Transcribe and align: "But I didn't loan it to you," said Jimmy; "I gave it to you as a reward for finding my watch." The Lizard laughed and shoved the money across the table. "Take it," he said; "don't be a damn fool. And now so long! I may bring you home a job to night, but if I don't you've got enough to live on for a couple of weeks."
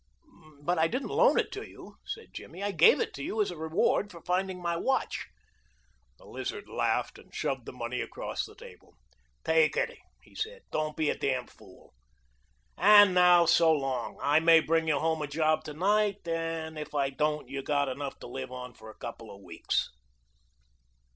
"But 0.63 0.79
I 0.79 0.87
didn't 0.87 1.09
loan 1.09 1.37
it 1.37 1.51
to 1.51 1.61
you," 1.63 1.97
said 2.07 2.33
Jimmy; 2.33 2.63
"I 2.63 2.71
gave 2.71 2.99
it 2.99 3.13
to 3.13 3.23
you 3.23 3.39
as 3.39 3.51
a 3.51 3.55
reward 3.55 4.09
for 4.09 4.19
finding 4.19 4.59
my 4.59 4.75
watch." 4.75 5.27
The 6.17 6.25
Lizard 6.25 6.67
laughed 6.67 7.19
and 7.19 7.31
shoved 7.35 7.67
the 7.67 7.71
money 7.71 8.01
across 8.01 8.43
the 8.43 8.55
table. 8.55 8.95
"Take 9.43 9.77
it," 9.77 9.95
he 10.23 10.33
said; 10.33 10.63
"don't 10.71 10.97
be 10.97 11.11
a 11.11 11.15
damn 11.15 11.45
fool. 11.45 11.93
And 12.79 13.13
now 13.13 13.45
so 13.45 13.71
long! 13.71 14.17
I 14.23 14.39
may 14.39 14.59
bring 14.59 14.87
you 14.87 14.97
home 14.97 15.21
a 15.21 15.27
job 15.27 15.63
to 15.65 15.73
night, 15.75 16.21
but 16.23 16.79
if 16.79 16.95
I 16.95 17.11
don't 17.11 17.47
you've 17.47 17.65
got 17.65 17.87
enough 17.87 18.17
to 18.21 18.27
live 18.27 18.51
on 18.51 18.73
for 18.73 18.89
a 18.89 18.97
couple 18.97 19.29
of 19.29 19.43
weeks." 19.43 19.87